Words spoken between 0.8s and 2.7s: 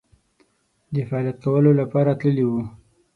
د فعالیت کولو لپاره تللي وو.